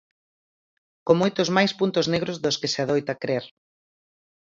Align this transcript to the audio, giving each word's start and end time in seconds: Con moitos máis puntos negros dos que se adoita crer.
Con 1.07 1.15
moitos 1.21 1.49
máis 1.57 1.71
puntos 1.79 2.05
negros 2.13 2.37
dos 2.43 2.59
que 2.61 2.71
se 2.73 2.79
adoita 2.81 3.13
crer. 3.23 3.45